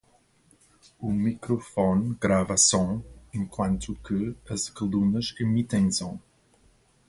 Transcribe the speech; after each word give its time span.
O 0.99 1.11
microfone 1.11 2.15
grava 2.19 2.57
som, 2.57 3.03
enquanto 3.35 3.93
que 3.97 4.19
as 4.51 4.67
colunas 4.77 5.27
emitem 5.45 5.87
som. 5.99 6.15